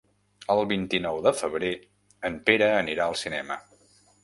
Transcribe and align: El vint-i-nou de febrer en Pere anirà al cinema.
El 0.53 0.61
vint-i-nou 0.71 1.19
de 1.25 1.33
febrer 1.41 1.69
en 2.31 2.41
Pere 2.49 2.73
anirà 2.81 3.09
al 3.09 3.21
cinema. 3.25 3.63